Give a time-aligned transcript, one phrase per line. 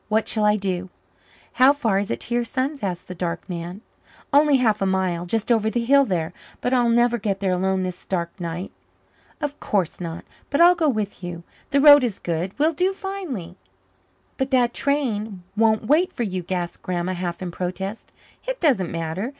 [0.09, 0.89] What shall I do?"
[1.61, 3.81] "How far is it to your son's?" asked the dark man.
[4.33, 6.33] "Only half a mile just over the hill there.
[6.59, 8.71] But I'll never get there alone this dark night."
[9.41, 10.25] "Of course not.
[10.49, 11.43] But I'll go with you.
[11.69, 13.57] The road is good we'll do finely."
[14.37, 18.11] "But that train won't wait for you," gasped Grandma, half in protest.
[18.47, 19.29] "It doesn't matter.